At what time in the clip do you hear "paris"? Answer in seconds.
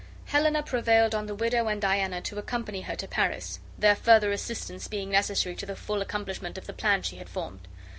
3.07-3.59